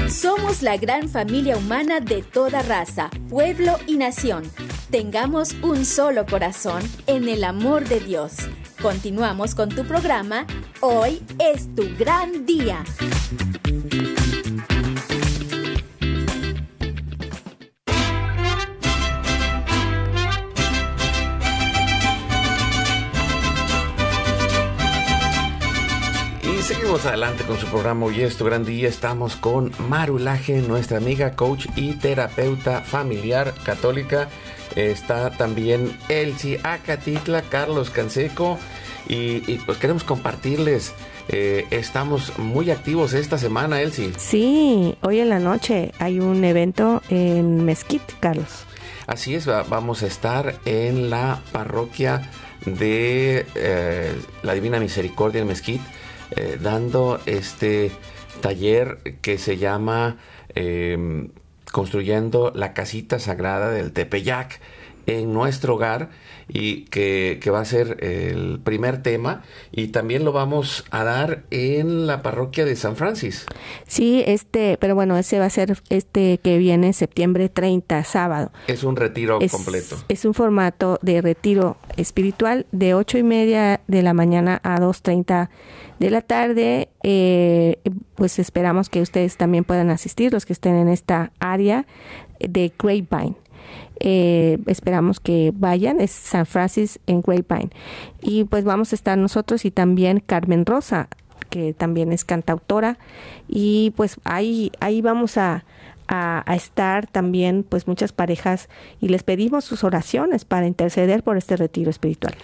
[0.06, 4.42] Somos la gran familia humana de toda raza, pueblo y nación.
[4.90, 8.32] Tengamos un solo corazón en el amor de Dios.
[8.82, 10.46] Continuamos con tu programa.
[10.80, 12.82] Hoy es tu gran día.
[26.70, 28.88] Seguimos adelante con su programa Hoy es tu gran día.
[28.88, 34.28] Estamos con Marulaje, nuestra amiga, coach y terapeuta familiar católica.
[34.76, 38.58] Está también Elsie Acatitla, Carlos Canseco.
[39.08, 40.92] Y, y, pues queremos compartirles.
[41.28, 44.12] eh, estamos muy activos esta semana, Elsie.
[44.18, 48.64] Sí, hoy en la noche hay un evento en Mesquite, Carlos.
[49.06, 52.28] Así es, va- vamos a estar en la parroquia
[52.66, 54.12] de eh,
[54.42, 55.84] la Divina Misericordia en Mezquite,
[56.36, 57.90] eh, dando este
[58.40, 60.16] taller que se llama
[60.54, 61.28] eh,
[61.72, 64.60] Construyendo la Casita Sagrada del Tepeyac
[65.06, 66.10] en nuestro hogar
[66.46, 69.42] y que, que va a ser el primer tema
[69.72, 73.46] y también lo vamos a dar en la parroquia de San Francis.
[73.86, 78.52] Sí, este, pero bueno, ese va a ser este que viene septiembre 30, sábado.
[78.66, 79.96] Es un retiro Es, completo.
[80.08, 85.48] es un formato de retiro espiritual de ocho y media de la mañana a 2.30
[86.00, 86.88] de la tarde.
[87.04, 87.78] Eh,
[88.16, 91.86] pues esperamos que ustedes también puedan asistir, los que estén en esta área
[92.40, 93.36] de Grapevine.
[94.00, 97.70] Eh, esperamos que vayan, es San Francis en Grapevine.
[98.20, 101.08] Y pues vamos a estar nosotros y también Carmen Rosa,
[101.50, 102.98] que también es cantautora.
[103.46, 105.64] Y pues ahí, ahí vamos a,
[106.12, 108.68] a, estar también pues muchas parejas
[109.00, 112.34] y les pedimos sus oraciones para interceder por este retiro espiritual.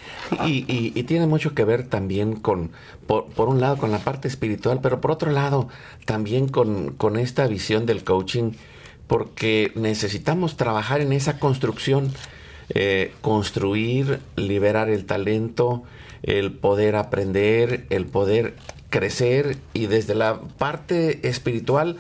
[0.46, 2.70] Y tiene mucho que ver también con,
[3.08, 5.68] por, por un lado, con la parte espiritual, pero por otro lado,
[6.04, 8.52] también con, con esta visión del coaching,
[9.08, 12.12] porque necesitamos trabajar en esa construcción,
[12.70, 15.82] eh, construir, liberar el talento,
[16.22, 18.54] el poder aprender, el poder
[18.90, 21.96] crecer y desde la parte espiritual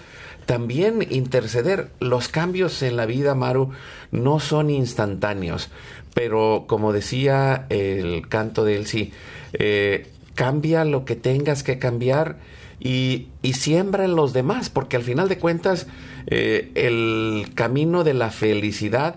[0.46, 1.90] también interceder.
[2.00, 3.70] Los cambios en la vida, Maru,
[4.10, 5.68] no son instantáneos,
[6.14, 9.12] pero como decía el canto de Elsie,
[9.52, 12.38] eh, cambia lo que tengas que cambiar
[12.80, 15.86] y, y siembra en los demás, porque al final de cuentas
[16.26, 19.16] eh, el camino de la felicidad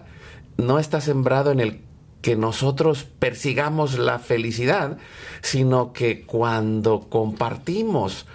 [0.57, 1.81] no está sembrado en el
[2.21, 4.97] que nosotros persigamos la felicidad,
[5.41, 8.25] sino que cuando compartimos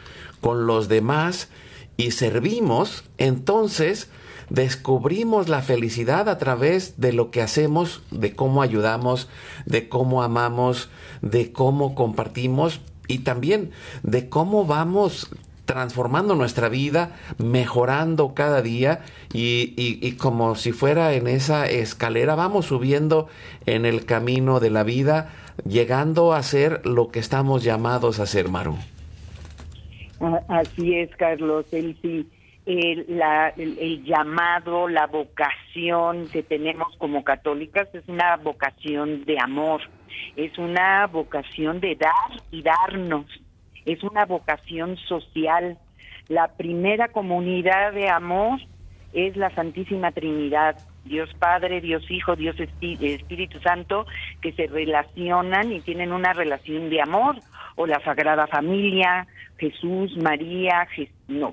[0.40, 1.48] con los demás
[1.96, 4.08] y servimos, entonces
[4.50, 9.28] descubrimos la felicidad a través de lo que hacemos, de cómo ayudamos,
[9.66, 10.90] de cómo amamos,
[11.22, 13.70] de cómo compartimos y también
[14.02, 15.28] de cómo vamos
[15.64, 19.00] transformando nuestra vida, mejorando cada día
[19.32, 23.28] y, como si fuera en esa escalera, vamos subiendo
[23.66, 25.32] en el camino de la vida,
[25.66, 28.76] llegando a ser lo que estamos llamados a ser, Maru.
[30.48, 31.66] Así es, Carlos.
[31.72, 32.28] El, sí,
[32.66, 39.82] el, la, el, llamado, la vocación que tenemos como católicas es una vocación de amor,
[40.36, 43.26] es una vocación de dar y darnos,
[43.84, 45.78] es una vocación social.
[46.28, 48.60] La primera comunidad de amor
[49.12, 54.06] es la Santísima Trinidad, Dios Padre, Dios Hijo, Dios Espíritu Santo,
[54.40, 57.36] que se relacionan y tienen una relación de amor,
[57.76, 59.26] o la Sagrada Familia,
[59.70, 60.86] Jesús, María,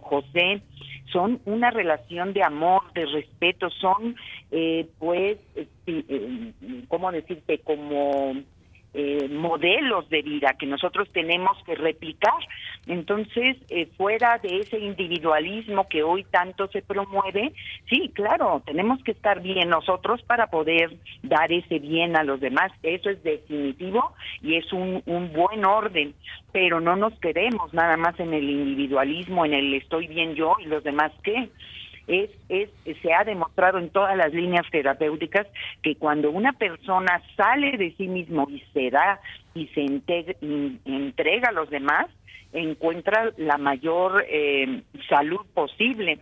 [0.02, 0.62] José,
[1.12, 4.16] son una relación de amor, de respeto, son,
[4.52, 6.54] eh, pues, eh, eh,
[6.88, 7.60] ¿cómo decirte?
[7.60, 8.34] Como
[8.94, 12.34] eh, modelos de vida que nosotros tenemos que replicar.
[12.88, 17.54] Entonces, eh, fuera de ese individualismo que hoy tanto se promueve,
[17.90, 22.72] sí, claro, tenemos que estar bien nosotros para poder dar ese bien a los demás.
[22.84, 26.14] Eso es definitivo y es un, un buen orden,
[26.52, 30.66] pero no nos quedemos nada más en el individualismo, en el estoy bien yo y
[30.66, 31.50] los demás qué
[32.08, 32.70] es, es,
[33.02, 35.48] se ha demostrado en todas las líneas terapéuticas
[35.82, 39.20] que cuando una persona sale de sí mismo y se da
[39.54, 39.82] y se
[40.86, 42.08] entrega a los demás,
[42.54, 46.20] encuentra la mayor eh, salud posible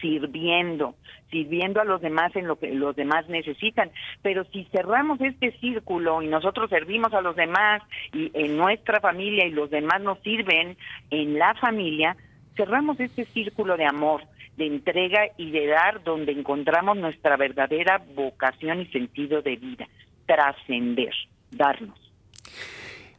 [0.00, 0.94] sirviendo,
[1.30, 3.90] sirviendo a los demás en lo que los demás necesitan.
[4.22, 9.46] Pero si cerramos este círculo y nosotros servimos a los demás y en nuestra familia
[9.46, 10.76] y los demás nos sirven
[11.10, 12.16] en la familia,
[12.56, 14.22] cerramos este círculo de amor
[14.58, 19.88] de entrega y de dar donde encontramos nuestra verdadera vocación y sentido de vida,
[20.26, 21.14] trascender,
[21.52, 21.98] darnos.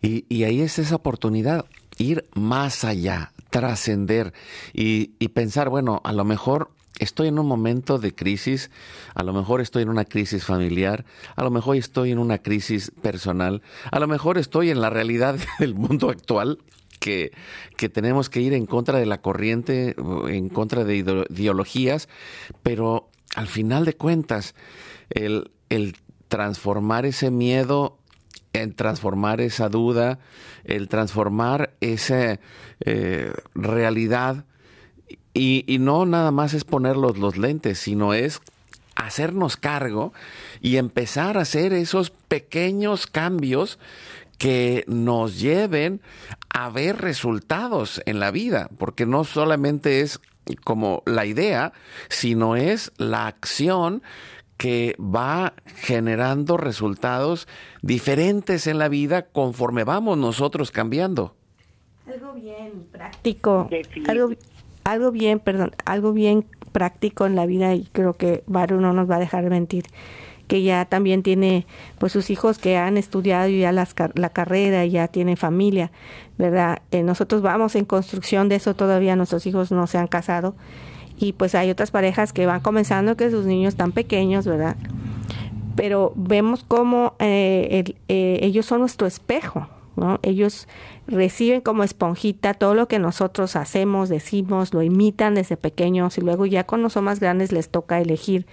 [0.01, 1.65] Y, ahí es esa oportunidad,
[1.97, 4.33] ir más allá, trascender
[4.73, 6.69] y, y pensar, bueno, a lo mejor
[6.99, 8.69] estoy en un momento de crisis,
[9.13, 12.91] a lo mejor estoy en una crisis familiar, a lo mejor estoy en una crisis
[13.01, 13.61] personal,
[13.91, 16.59] a lo mejor estoy en la realidad del mundo actual
[16.99, 17.31] que,
[17.91, 19.95] tenemos que ir en contra de la corriente,
[20.27, 22.09] en contra de ideologías,
[22.63, 24.55] pero al final de cuentas,
[25.09, 25.51] el,
[26.27, 27.95] transformar ese miedo
[28.51, 30.17] el transformar esa duda,
[30.63, 32.39] el transformar esa
[32.79, 34.45] eh, realidad
[35.33, 38.41] y, no nada más es poner los lentes, sino es
[38.95, 40.13] hacernos cargo
[40.61, 43.79] y empezar a hacer esos pequeños cambios
[44.39, 46.01] que nos lleven
[46.49, 50.19] a ver resultados en la vida, porque no solamente es
[50.63, 51.73] como la idea,
[52.07, 54.01] sino es la acción
[54.57, 57.47] que va generando resultados
[57.81, 61.35] diferentes en la vida conforme vamos nosotros cambiando.
[62.07, 63.69] Algo bien práctico,
[64.07, 64.31] algo,
[64.83, 69.09] algo bien, perdón, algo bien práctico en la vida y creo que Baru no nos
[69.09, 69.85] va a dejar mentir
[70.49, 71.67] que ya también tiene
[71.99, 75.91] pues sus hijos que han estudiado ya las, la carrera ya tienen familia,
[76.39, 76.79] ¿verdad?
[76.91, 80.55] Eh, nosotros vamos en construcción de eso todavía, nuestros hijos no se han casado
[81.17, 84.75] y pues hay otras parejas que van comenzando que sus niños están pequeños, ¿verdad?
[85.75, 90.17] Pero vemos cómo eh, eh, ellos son nuestro espejo, ¿no?
[90.23, 90.67] Ellos
[91.05, 96.47] reciben como esponjita todo lo que nosotros hacemos, decimos, lo imitan desde pequeños y luego
[96.47, 98.47] ya cuando son más grandes les toca elegir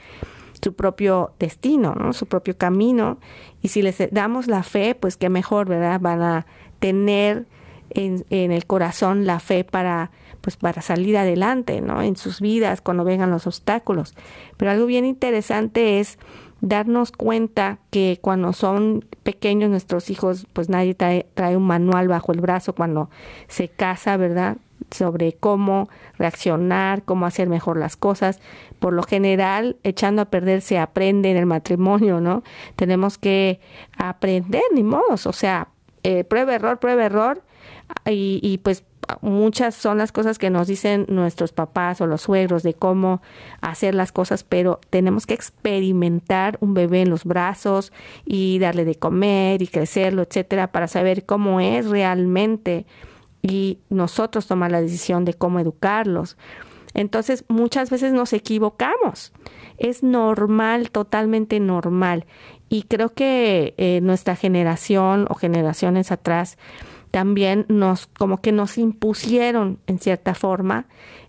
[0.63, 2.13] su propio destino, ¿no?
[2.13, 3.19] su propio camino.
[3.63, 6.01] Y si les damos la fe, pues qué mejor, ¿verdad?
[6.01, 6.47] Van a
[6.79, 7.47] tener
[7.91, 12.03] en, en, el corazón la fe para, pues para salir adelante, ¿no?
[12.03, 14.15] En sus vidas cuando vengan los obstáculos.
[14.57, 16.19] Pero algo bien interesante es
[16.61, 22.33] darnos cuenta que cuando son pequeños nuestros hijos, pues nadie trae, trae un manual bajo
[22.33, 23.11] el brazo cuando
[23.49, 24.57] se casa, ¿verdad?
[24.91, 28.41] Sobre cómo reaccionar, cómo hacer mejor las cosas.
[28.79, 32.43] Por lo general, echando a perder se aprende en el matrimonio, ¿no?
[32.77, 33.61] Tenemos que
[33.97, 35.69] aprender, ni modos, o sea,
[36.03, 37.43] eh, prueba, error, prueba, error,
[38.05, 38.85] y, y pues
[39.21, 43.23] muchas son las cosas que nos dicen nuestros papás o los suegros de cómo
[43.61, 47.93] hacer las cosas, pero tenemos que experimentar un bebé en los brazos
[48.25, 52.87] y darle de comer y crecerlo, etcétera, para saber cómo es realmente
[53.49, 56.37] y nosotros tomar la decisión de cómo educarlos.
[56.95, 59.33] Entonces, muchas veces nos equivocamos.
[59.77, 62.25] Es normal, totalmente normal.
[62.69, 66.57] Y creo que eh, nuestra generación o generaciones atrás
[67.11, 70.87] también nos, como que nos impusieron en cierta forma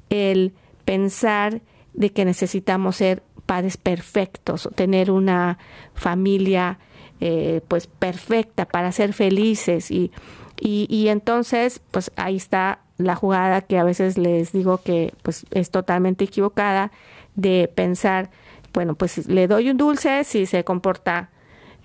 [0.09, 0.53] el
[0.85, 1.61] pensar
[1.93, 5.57] de que necesitamos ser padres perfectos, tener una
[5.93, 6.79] familia
[7.19, 10.11] eh, pues perfecta para ser felices y
[10.59, 15.45] Y, y entonces, pues ahí está la jugada que a veces les digo que pues
[15.51, 16.91] es totalmente equivocada
[17.35, 18.31] de pensar,
[18.73, 21.29] bueno, pues le doy un dulce si se comporta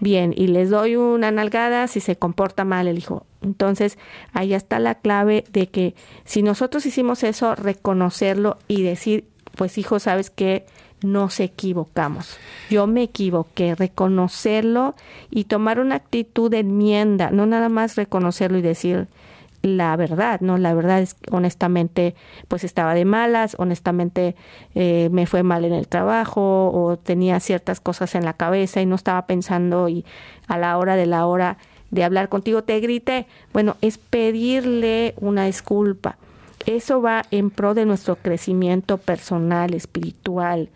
[0.00, 3.26] bien y les doy una nalgada si se comporta mal el hijo.
[3.40, 3.98] Entonces,
[4.32, 5.94] ahí está la clave de que
[6.24, 10.66] si nosotros hicimos eso, reconocerlo y decir, pues hijo, sabes que
[11.04, 12.36] nos equivocamos.
[12.70, 14.94] Yo me equivoqué, reconocerlo
[15.30, 19.08] y tomar una actitud de enmienda, no nada más reconocerlo y decir,
[19.62, 20.58] la verdad, ¿no?
[20.58, 22.14] La verdad es honestamente
[22.48, 24.34] pues estaba de malas, honestamente
[24.74, 28.86] eh, me fue mal en el trabajo o tenía ciertas cosas en la cabeza y
[28.86, 30.04] no estaba pensando y
[30.48, 31.58] a la hora de la hora
[31.90, 33.26] de hablar contigo te grité.
[33.52, 36.16] Bueno, es pedirle una disculpa.
[36.66, 40.70] Eso va en pro de nuestro crecimiento personal, espiritual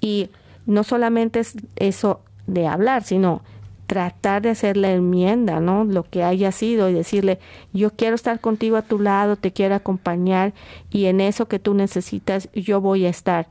[0.00, 0.30] y
[0.66, 3.42] no solamente es eso de hablar, sino
[3.86, 5.84] tratar de hacer la enmienda, ¿no?
[5.84, 7.40] Lo que haya sido y decirle,
[7.72, 10.52] yo quiero estar contigo a tu lado, te quiero acompañar
[10.90, 13.48] y en eso que tú necesitas yo voy a estar.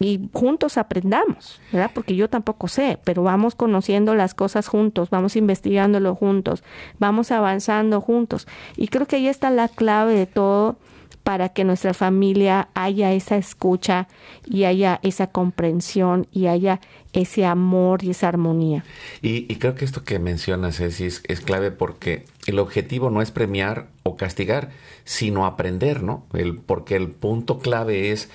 [0.00, 1.90] Y juntos aprendamos, ¿verdad?
[1.92, 6.64] Porque yo tampoco sé, pero vamos conociendo las cosas juntos, vamos investigándolo juntos,
[6.98, 8.48] vamos avanzando juntos.
[8.78, 10.76] Y creo que ahí está la clave de todo
[11.22, 14.08] para que nuestra familia haya esa escucha
[14.44, 16.80] y haya esa comprensión y haya
[17.12, 18.84] ese amor y esa armonía.
[19.22, 23.88] Y, creo que esto que mencionas es, es, clave porque el objetivo no es premiar
[24.02, 24.70] o castigar,
[25.04, 26.24] sino aprender, ¿no?
[26.32, 28.30] El, porque el punto clave es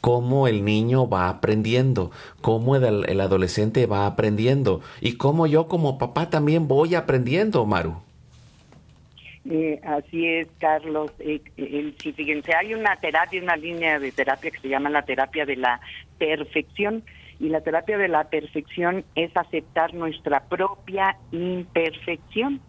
[0.00, 2.10] cómo el niño va aprendiendo,
[2.40, 7.96] cómo el, el adolescente va aprendiendo y cómo yo como papá también voy aprendiendo, Maru.
[9.48, 11.12] Eh, así es, Carlos.
[11.18, 11.40] Eh,
[11.98, 15.80] fíjense, hay una terapia, una línea de terapia que se llama la terapia de la
[16.18, 17.02] perfección.
[17.38, 22.60] Y la terapia de la perfección es aceptar nuestra propia imperfección.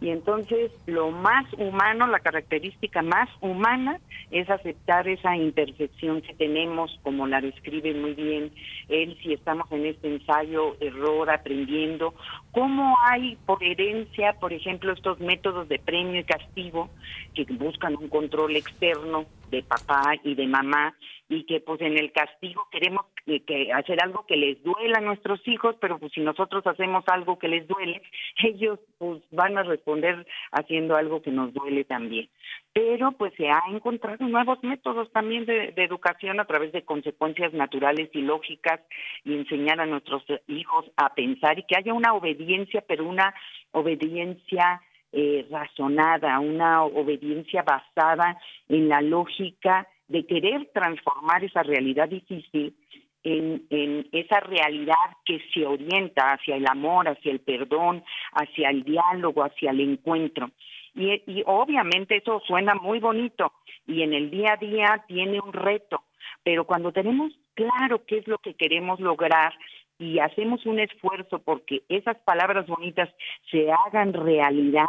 [0.00, 6.98] Y entonces lo más humano, la característica más humana es aceptar esa imperfección que tenemos,
[7.02, 8.52] como la describe muy bien
[8.88, 12.14] él, si estamos en este ensayo, error, aprendiendo,
[12.52, 16.90] cómo hay por herencia, por ejemplo, estos métodos de premio y castigo
[17.34, 20.94] que buscan un control externo de papá y de mamá
[21.28, 25.40] y que pues en el castigo queremos que, hacer algo que les duela a nuestros
[25.48, 28.02] hijos, pero pues si nosotros hacemos algo que les duele,
[28.44, 32.28] ellos pues van a responder haciendo algo que nos duele también.
[32.72, 37.52] Pero pues se ha encontrado nuevos métodos también de, de educación a través de consecuencias
[37.54, 38.80] naturales y lógicas
[39.24, 43.34] y enseñar a nuestros hijos a pensar y que haya una obediencia, pero una
[43.70, 44.82] obediencia
[45.16, 48.36] eh, razonada, una obediencia basada
[48.68, 52.74] en la lógica de querer transformar esa realidad difícil
[53.22, 54.94] en, esa realidad
[55.24, 60.50] que se orienta hacia el amor, hacia el perdón, hacia el diálogo, hacia el encuentro.
[60.94, 63.52] Y obviamente eso suena muy bonito
[63.86, 66.02] y en el día a día tiene un reto,
[66.42, 69.54] pero cuando tenemos claro qué es lo que queremos lograr
[69.98, 73.08] y hacemos un esfuerzo porque esas palabras bonitas
[73.50, 74.86] se hagan realidad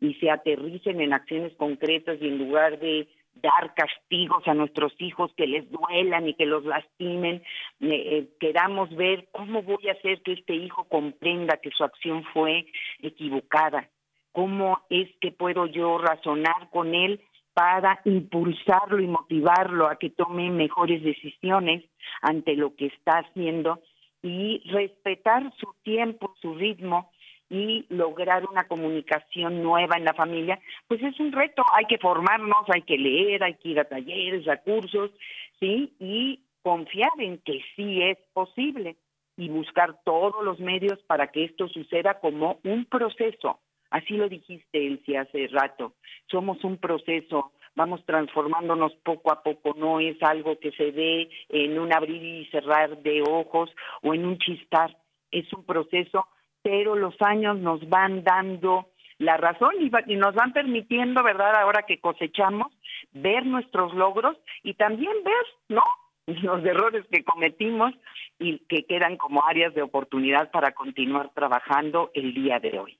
[0.00, 3.08] y se aterricen en acciones concretas y en lugar de
[3.42, 7.42] dar castigos a nuestros hijos que les duelan y que los lastimen,
[7.80, 12.24] eh, eh, queramos ver cómo voy a hacer que este hijo comprenda que su acción
[12.32, 12.66] fue
[13.02, 13.90] equivocada,
[14.32, 17.20] cómo es que puedo yo razonar con él
[17.52, 21.84] para impulsarlo y motivarlo a que tome mejores decisiones
[22.22, 23.80] ante lo que está haciendo
[24.26, 27.10] y respetar su tiempo, su ritmo
[27.48, 30.58] y lograr una comunicación nueva en la familia,
[30.88, 34.48] pues es un reto, hay que formarnos, hay que leer, hay que ir a talleres,
[34.48, 35.12] a cursos,
[35.60, 35.94] ¿sí?
[36.00, 38.96] Y confiar en que sí es posible
[39.36, 43.60] y buscar todos los medios para que esto suceda como un proceso.
[43.90, 45.94] Así lo dijiste, Elsie, hace rato.
[46.30, 51.78] Somos un proceso, vamos transformándonos poco a poco, no es algo que se ve en
[51.78, 53.70] un abrir y cerrar de ojos
[54.02, 54.96] o en un chistar,
[55.30, 56.26] es un proceso
[56.66, 61.54] pero los años nos van dando la razón y, nos van permitiendo, ¿verdad?
[61.54, 62.72] Ahora que cosechamos,
[63.12, 65.84] ver nuestros logros y también ver, ¿no?
[66.42, 67.94] Los errores que cometimos
[68.40, 72.98] y que quedan como áreas de oportunidad para continuar trabajando el día de hoy.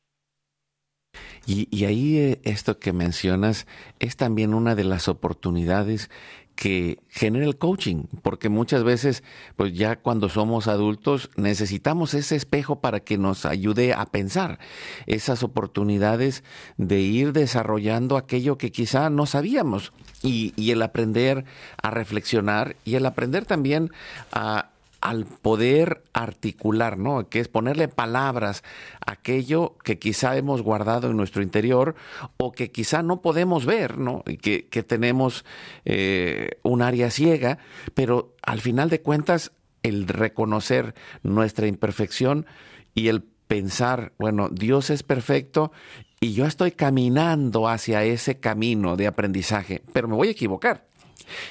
[1.47, 3.66] Y, y ahí eh, esto que mencionas
[4.01, 6.11] es también una de las oportunidades
[6.57, 9.22] que genera el coaching, porque muchas veces,
[9.57, 14.59] pues ya cuando somos adultos, necesitamos ese espejo para que nos ayude a pensar.
[15.07, 16.42] Esas oportunidades
[16.78, 19.92] de ir desarrollando aquello que quizá no sabíamos
[20.22, 21.44] y, y el aprender
[21.80, 23.92] a reflexionar y el aprender también
[24.32, 24.70] a
[25.01, 27.28] al poder articular, ¿no?
[27.28, 28.62] Que es ponerle palabras
[29.05, 31.94] a aquello que quizá hemos guardado en nuestro interior
[32.36, 34.22] o que quizá no podemos ver, ¿no?
[34.26, 35.44] Y que, que tenemos
[35.84, 37.59] eh, un área ciega,
[37.94, 42.47] pero al final de cuentas el reconocer nuestra imperfección
[42.94, 45.72] y el pensar, bueno, Dios es perfecto
[46.20, 50.86] y yo estoy caminando hacia ese camino de aprendizaje, pero me voy a equivocar.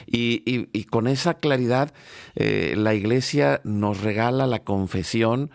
[0.06, 1.94] Y, con esa claridad,
[2.36, 5.52] eh, la iglesia nos regala la confesión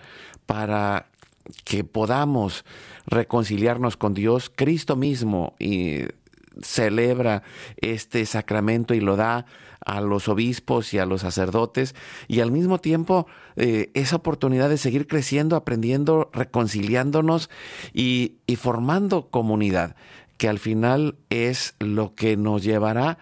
[0.47, 1.07] para
[1.65, 2.65] que podamos
[3.07, 4.51] reconciliarnos con Dios.
[4.55, 6.03] Cristo mismo y
[6.63, 7.43] celebra
[7.77, 9.47] este sacramento y lo da
[9.85, 11.95] a los obispos y a los sacerdotes
[12.29, 17.49] y al mismo tiempo eh, esa oportunidad de seguir creciendo, aprendiendo, reconciliándonos
[17.95, 19.97] y formando comunidad,
[20.41, 23.19] que al final es lo que nos llevará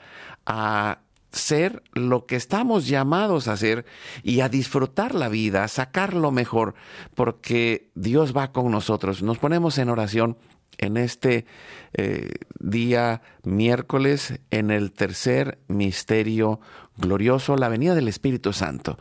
[0.46, 1.00] a
[1.32, 3.86] ser lo que estamos llamados a ser
[4.22, 6.76] y a disfrutar la vida, a sacar lo mejor,
[7.16, 9.24] porque Dios va con nosotros.
[9.24, 10.38] Nos ponemos en oración
[10.78, 11.44] en este
[11.92, 16.60] eh, día miércoles, en el tercer misterio
[16.96, 18.96] glorioso, la venida del Espíritu Santo.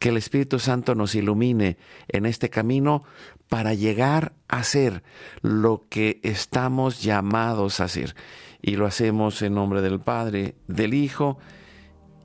[0.00, 1.76] Que el Espíritu Santo nos ilumine
[2.08, 3.04] en este camino
[3.50, 5.02] para llegar a ser
[5.42, 8.14] lo que estamos llamados a ser
[8.62, 11.36] y lo hacemos en nombre del Padre, del Hijo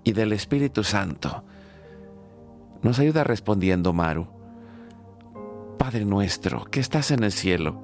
[0.03, 1.43] y del Espíritu Santo.
[2.83, 4.27] Nos ayuda respondiendo Maru.
[5.79, 7.81] Padre nuestro, que estás en el cielo,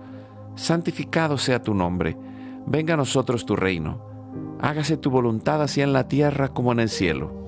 [0.53, 2.15] santificado sea tu nombre,
[2.67, 6.89] venga a nosotros tu reino, hágase tu voluntad así en la tierra como en el
[6.89, 7.41] cielo.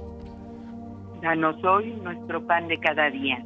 [1.22, 3.46] Danos hoy nuestro pan de cada día,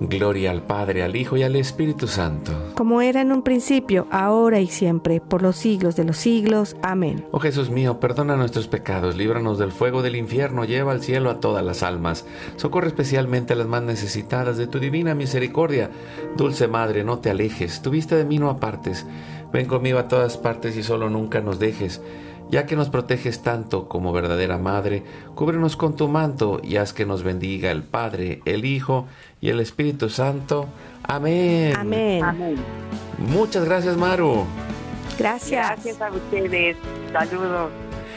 [0.00, 2.52] Gloria al Padre, al Hijo y al Espíritu Santo.
[2.76, 6.76] Como era en un principio, ahora y siempre, por los siglos de los siglos.
[6.82, 7.26] Amén.
[7.32, 11.40] Oh Jesús mío, perdona nuestros pecados, líbranos del fuego del infierno, lleva al cielo a
[11.40, 12.26] todas las almas,
[12.56, 15.90] socorre especialmente a las más necesitadas de tu divina misericordia.
[16.36, 19.04] Dulce Madre, no te alejes, tu vista de mí no apartes.
[19.52, 22.00] Ven conmigo a todas partes y solo nunca nos dejes.
[22.50, 25.02] Ya que nos proteges tanto como verdadera Madre,
[25.34, 29.60] cúbrenos con tu manto y haz que nos bendiga el Padre, el Hijo y el
[29.60, 30.68] Espíritu Santo.
[31.02, 31.74] Amén.
[31.76, 32.24] Amén.
[32.24, 32.56] Amén.
[33.18, 34.44] Muchas gracias, Maru.
[35.18, 35.66] Gracias.
[35.66, 36.76] Gracias a ustedes.
[37.12, 37.70] Saludos.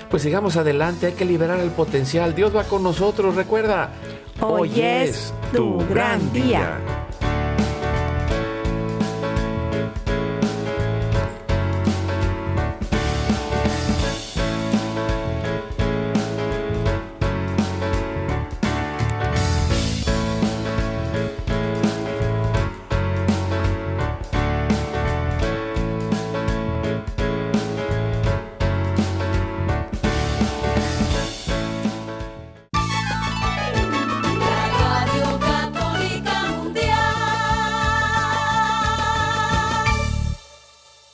[0.10, 2.36] Pues sigamos adelante, hay que liberar el potencial.
[2.36, 3.92] Dios va con nosotros, recuerda.
[4.42, 6.80] Hoy es tu gran día.